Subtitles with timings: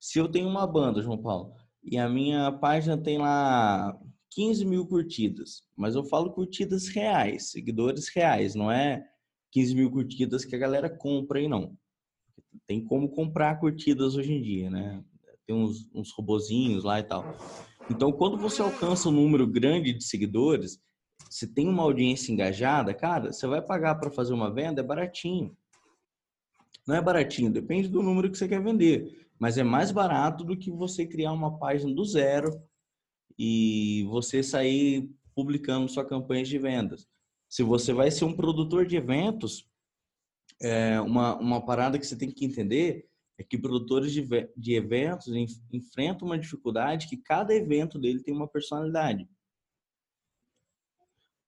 [0.00, 1.52] Se eu tenho uma banda, João Paulo,
[1.84, 3.94] e a minha página tem lá
[4.30, 9.04] 15 mil curtidas, mas eu falo curtidas reais, seguidores reais, não é
[9.52, 11.76] 15 mil curtidas que a galera compra aí, não.
[12.66, 15.04] Tem como comprar curtidas hoje em dia, né?
[15.46, 17.24] Tem uns, uns robozinhos lá e tal.
[17.90, 20.80] Então, quando você alcança um número grande de seguidores,
[21.28, 25.56] você tem uma audiência engajada, cara, você vai pagar para fazer uma venda, é baratinho.
[26.86, 30.56] Não é baratinho, depende do número que você quer vender, mas é mais barato do
[30.56, 32.50] que você criar uma página do zero
[33.38, 37.08] e você sair publicando sua campanha de vendas.
[37.48, 39.66] Se você vai ser um produtor de eventos,
[40.60, 43.08] é uma, uma parada que você tem que entender
[43.38, 44.22] é que produtores de,
[44.54, 45.32] de eventos
[45.72, 49.26] enfrentam uma dificuldade que cada evento dele tem uma personalidade.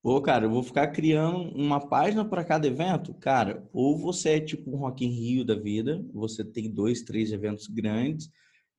[0.00, 3.12] Pô, cara, eu vou ficar criando uma página para cada evento?
[3.14, 7.32] Cara, ou você é tipo um Rock in Rio da vida, você tem dois, três
[7.32, 8.30] eventos grandes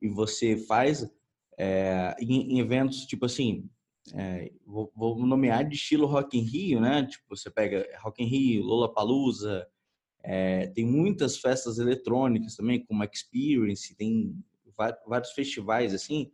[0.02, 1.06] e você faz
[1.58, 3.70] é, em, em, eventos tipo assim,
[4.14, 7.06] é, vou, vou, nomear de estilo Rock in Rio, né?
[7.06, 9.68] Tipo, você pega Rock in Rio, Lollapalooza,
[10.24, 14.34] é, tem muitas festas eletrônicas também, como Experience, tem
[15.06, 16.32] vários festivais assim.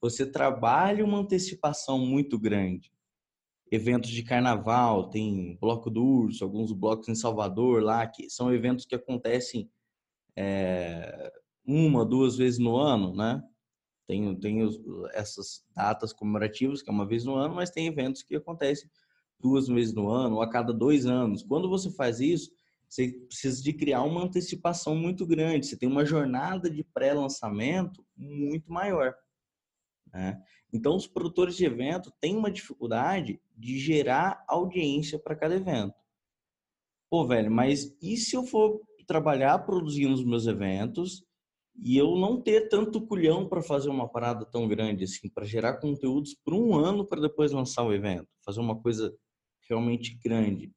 [0.00, 2.92] Você trabalha uma antecipação muito grande.
[3.70, 8.86] Eventos de carnaval, tem Bloco do Urso, alguns blocos em Salvador lá, que são eventos
[8.86, 9.70] que acontecem
[10.36, 11.32] é,
[11.66, 13.42] uma, duas vezes no ano, né?
[14.06, 14.60] Tem, tem
[15.12, 18.88] essas datas comemorativas, que é uma vez no ano, mas tem eventos que acontecem
[19.38, 21.42] duas vezes no ano, ou a cada dois anos.
[21.42, 22.50] Quando você faz isso,
[22.88, 25.66] você precisa de criar uma antecipação muito grande.
[25.66, 29.14] Você tem uma jornada de pré-lançamento muito maior.
[30.12, 30.40] Né?
[30.72, 35.94] Então, os produtores de evento têm uma dificuldade de gerar audiência para cada evento.
[37.10, 41.24] Pô, velho, mas e se eu for trabalhar produzindo os meus eventos
[41.74, 45.78] e eu não ter tanto culhão para fazer uma parada tão grande assim, para gerar
[45.78, 49.16] conteúdos por um ano para depois lançar o evento, fazer uma coisa
[49.68, 50.70] realmente grande?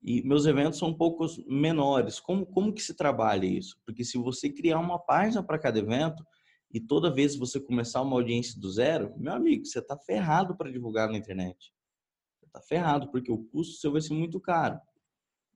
[0.00, 2.20] E meus eventos são um pouco menores.
[2.20, 3.74] Como, como que se trabalha isso?
[3.86, 6.22] Porque se você criar uma página para cada evento
[6.74, 10.72] e toda vez você começar uma audiência do zero, meu amigo, você está ferrado para
[10.72, 11.72] divulgar na internet.
[12.36, 14.80] Você está ferrado, porque o custo seu vai ser muito caro.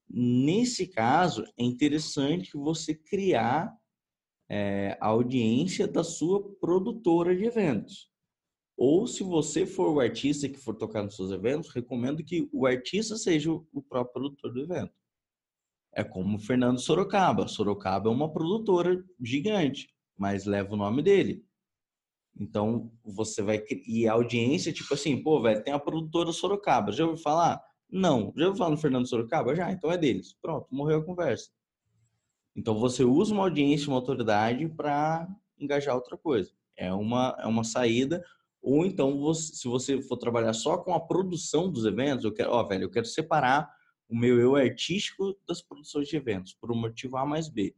[0.08, 3.76] Nesse caso, é interessante você criar
[4.48, 8.08] é, a audiência da sua produtora de eventos.
[8.76, 12.64] Ou se você for o artista que for tocar nos seus eventos, recomendo que o
[12.64, 14.94] artista seja o próprio produtor do evento.
[15.92, 17.48] É como o Fernando Sorocaba.
[17.48, 21.44] Sorocaba é uma produtora gigante, mas leva o nome dele.
[22.38, 23.62] Então, você vai.
[23.86, 26.92] E a audiência, tipo assim, pô, velho, tem a produtora Sorocaba.
[26.92, 27.62] Já ouviu falar?
[27.90, 28.32] Não.
[28.36, 29.54] Já ouviu falar no Fernando Sorocaba?
[29.54, 30.36] Já, então é deles.
[30.40, 31.50] Pronto, morreu a conversa.
[32.54, 36.52] Então, você usa uma audiência, uma autoridade para engajar outra coisa.
[36.76, 38.22] É uma, é uma saída
[38.60, 42.50] ou então, você, se você for trabalhar só com a produção dos eventos, eu quero,
[42.50, 43.70] ó, velho, eu quero separar
[44.08, 47.74] o meu eu artístico das produções de eventos, por um motivo A mais B.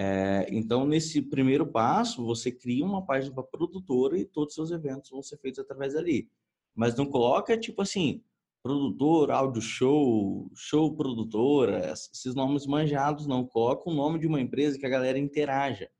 [0.00, 4.70] É, então, nesse primeiro passo, você cria uma página para produtora e todos os seus
[4.70, 6.30] eventos vão ser feitos através dali.
[6.72, 8.22] Mas não coloca, tipo assim,
[8.62, 13.44] produtor, áudio show, show produtora, esses nomes manjados, não.
[13.44, 15.90] Coloca o nome de uma empresa que a galera interaja.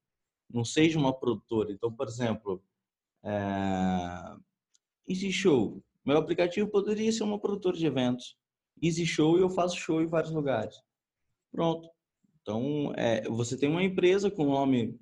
[0.48, 1.72] Não seja uma produtora.
[1.72, 2.62] Então, por exemplo,
[3.24, 4.36] é...
[5.08, 5.82] Easy Show.
[6.06, 8.36] Meu aplicativo poderia ser uma produtora de eventos.
[8.80, 10.80] Easy Show e eu faço show em vários lugares.
[11.50, 11.97] Pronto.
[12.48, 14.98] Então, é, você tem uma empresa com nome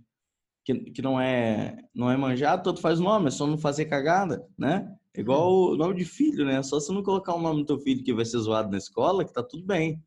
[0.65, 4.45] que, que não é não é manjado, todo faz nome, é só não fazer cagada,
[4.59, 4.93] né?
[5.15, 6.61] É igual o nome de filho, né?
[6.65, 9.25] Só se não colocar o nome do teu filho que vai ser zoado na escola,
[9.25, 10.03] que tá tudo bem.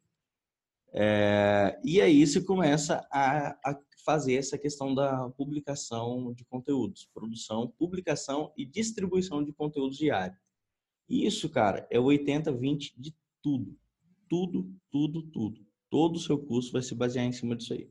[0.91, 7.73] É, e aí você começa a, a fazer essa questão da publicação de conteúdos, produção,
[7.77, 10.35] publicação e distribuição de conteúdos diário.
[11.07, 13.77] Isso, cara, é o 80-20 de tudo.
[14.27, 15.68] Tudo, tudo, tudo.
[15.89, 17.89] Todo o seu curso vai se basear em cima disso aí.